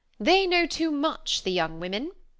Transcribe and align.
They 0.19 0.47
know 0.47 0.65
too 0.65 0.89
much, 0.89 1.43
the 1.43 1.51
young 1.51 1.79
women. 1.79 2.11